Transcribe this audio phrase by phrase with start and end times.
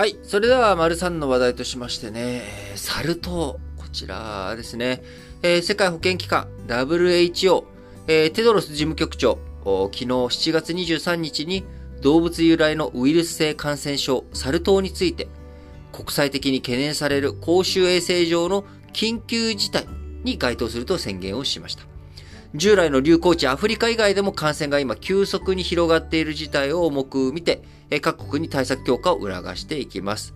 [0.00, 0.16] はい。
[0.22, 2.40] それでは、丸3の話題としましてね、
[2.74, 3.28] サル痘。
[3.28, 3.60] こ
[3.92, 5.02] ちらですね。
[5.42, 7.64] えー、世界保健機関 WHO、
[8.06, 11.66] えー、テドロス事務局長、昨日7月23日に
[12.00, 15.28] 動物由来のウイルス性感染症サル痘について
[15.92, 19.86] 国際的に懸念される公衆衛生上の緊急事態
[20.24, 21.82] に該当すると宣言をしました。
[22.54, 30.34] 従来の流行地アフリカ以外でも感染が今急速に広がっている事態を重く見て、え各国に対策強化を促していきます。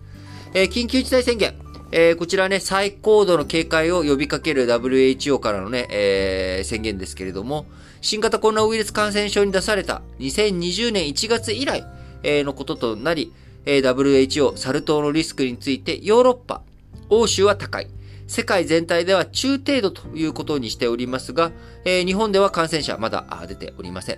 [0.53, 1.53] え緊急事態宣言
[1.91, 2.15] え。
[2.15, 7.65] こちらね、最高度の警戒を呼びかける WHO からのね、えー、宣言ですけれども、
[8.01, 11.85] 新型コロナウイルス感染症に出された2020年1月以来
[12.25, 13.31] えのこととなり、
[13.65, 16.61] え WHO サル痘のリスクについてヨーロッパ、
[17.09, 17.87] 欧州は高い。
[18.27, 21.51] 世界全体では中程度ということにしておりますが、
[21.85, 24.17] え、日本では感染者まだ出ておりません。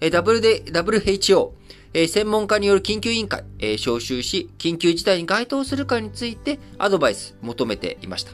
[0.00, 1.50] えー、WHO、
[1.98, 8.30] えー、専門家による緊急委員会、えー、招集し、緊急事態に該当するかについてアドバイス求めていました。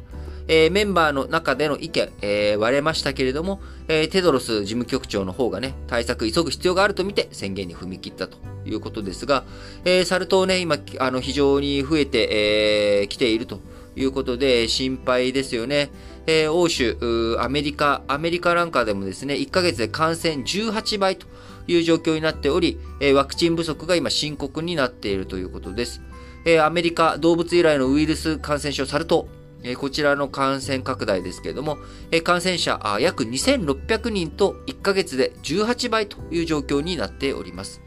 [0.49, 9.45] えー、メンバーの中での意見、えー、割れましたけれども、えー、テドロス事務局長の方がね、対策急ぐ必要があるとみて宣言に踏み切ったということですが、
[9.87, 13.61] えー、サル痘ね、今、あの、非常に増えて、えー、来ていると
[13.97, 15.89] いうことで心配ですよね。
[16.27, 16.99] えー、欧州、
[17.41, 21.27] アメリカ、アメリカなんかでもですね、1ヶ月で感染18倍と
[21.67, 26.01] いう状況になっており、え、ワクチン不足が今深刻になっているということです。
[26.45, 29.27] え、アメリカ動物由来のウイルス感染症サル痘、
[29.65, 31.79] えこちらの感染拡大ですけれども、
[32.11, 37.81] え感染者約2600人と1ヶ月で18倍という状況になっております。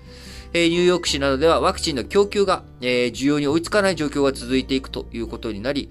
[0.54, 5.90] ニューヨーク市などではワクチンの供給が、需要に追いつかない状況が続いていくということになり、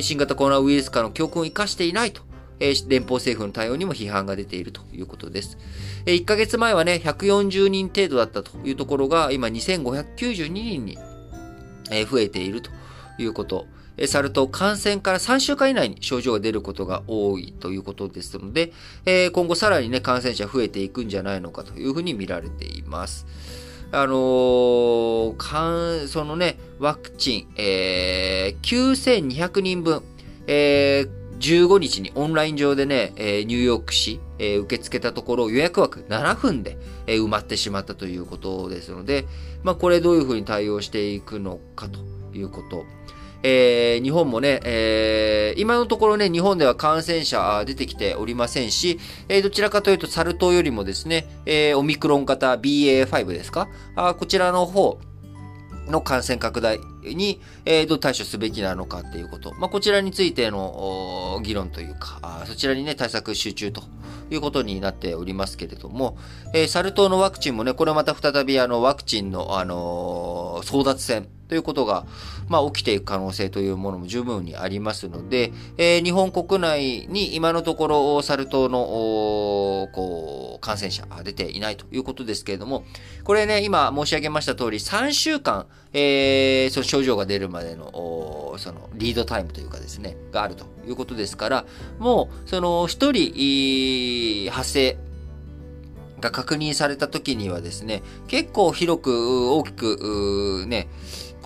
[0.00, 2.22] 新型コロナウイルス化の教訓を生かしていないと、
[2.58, 5.58] 連邦政府の対応にも批判が出ているということです。
[6.06, 10.98] え1ヶ月前はね、140人程度だったというところが、今2592人に、
[12.10, 12.70] 増えていると
[13.18, 13.66] いうこと。
[14.06, 18.72] サル痘感染から3週間以内に症状が出ることが多いということですので、
[19.32, 23.26] 今後さらにね、感染者増えていくんじゃないのかというふうに見られています。
[23.92, 30.02] あのー、かん、そのね、ワクチン、えー、9200人分、
[30.46, 39.26] えー、15日にオンライン上でね、えー、ニューヨーク市、えー、受け付けたところ予約枠7分で、えー、埋まってしまったということですので、
[39.62, 42.00] まあこれどういうふうに対応していくのかと
[42.36, 42.84] いうこと。
[43.42, 48.98] えー、日本もね、えー、今のところね、日本では感染者出てきておりませんし、
[49.28, 53.68] えー、どちらかというと、サル痘よりもですね、えー、オミクロン型 BA.5 ですか？
[53.94, 54.98] あこちらの方
[55.86, 59.54] の感染拡大に、えー、どう対処すべきなのかっていうこと。
[59.54, 63.82] まあ、こちらについての議論というか、そちらにね、対策集中と
[64.30, 66.18] いうことになっておりますけれども、
[66.54, 72.06] えー、サル痘のワクチンもね、これまた再びあの、ワクチンの、あのー、争奪戦ということが、
[72.48, 82.84] まあ、起きていく可能性というものも十分にありますので、えー、日本国内に今のところ、サル痘の、こう、感染者出ていないということですけれども、
[83.24, 91.66] これね、今申し上げました通り、3週間、えー、その症状が出るまでの、その、リードタイムというかですね、があるということですから、
[91.98, 94.98] もう、その、一人、発生、
[96.20, 100.88] が確認された時にはですね、結構広く、大きく、ね、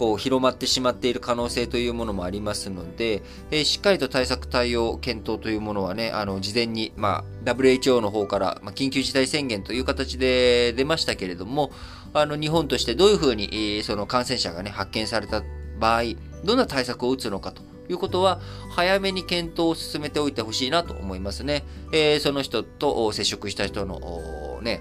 [0.00, 11.71] こう広まってしまっている可能性というものもありますので、えー、しっかりと対策対応検討というものはね、あの、事前に、まあ、WHO の方から、まあ、緊急事態宣言という形で出ましたけれども、
[12.15, 15.43] あの、日本としてどういうふうに、えー、その感染者がね、発見された
[15.78, 16.03] 場合、
[16.44, 18.41] どんな対策を打つのかということは、
[18.75, 21.62] 早めに検討を進めておいてほしいなと思いますね。
[21.93, 24.81] えー、その人と接触した人の、ね、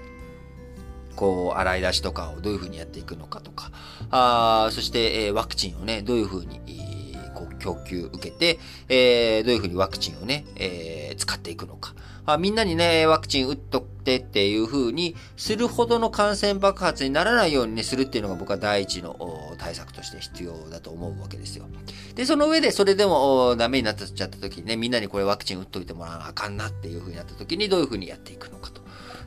[1.20, 3.70] こう、洗い出しとかをどういうふうにやっていくのかとか、
[4.10, 8.58] あそして、えー、ワクチンをね、どういうふうに、こう供給受けて、
[8.88, 11.94] えー、どういうふうにワクチンをね、えー、使っていくのか。
[12.24, 21.66] あみんなにね、ワクチン打っとってっていう風にするほどの感染爆発にならないようにね、するっていうのが僕は第一の対策として必要だと思うわけですよ。
[22.14, 28.80] で、その上でそれでもダメになっちゃった時にね、みんなにこれワクチン打っといてもらわなあかんなっていう風になった時にどういう風にやっていくのかと。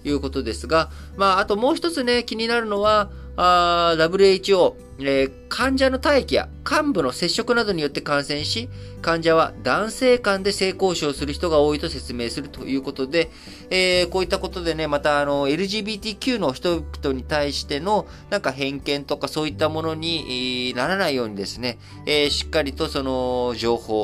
[0.03, 8.69] いうことですが、まあ、あともう一つね、気になるのは、あ WHO、えー、患者の体液や幹部の接触などによって感染し、
[9.01, 13.31] 患者は男性間で性交渉する人が多いと説明するということで、
[13.71, 24.01] えー、こういったことでね、またあの、LGBTQ の人々に対してのなんか偏見とかそういったものにならないようにですね、えー、しっかりとその情報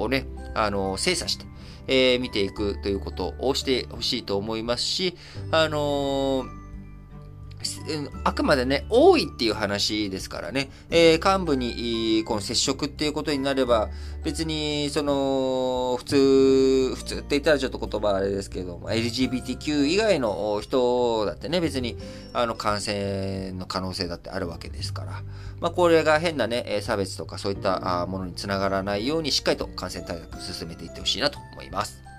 [0.00, 1.46] をね、あの、精査して、
[1.90, 5.16] えー、見ていくということをしてほしいと思いますし、
[5.50, 6.59] あのー、
[8.24, 13.88] あくまでね、多いっていう話ですからね、えー、幹部にこの接触っていうことになれば、
[14.22, 21.96] 別に、その、普通、普通って言ったらちょっと言葉あれですけども、LGBTQ 以外の人だってね、別に、
[22.32, 25.22] あの、感染の可能性だってあるわけですから、
[25.60, 32.09] まあ、これが変なね、差別とかそういったものにつながらないように、しっかりと感染対策進めていってほしいなと思います。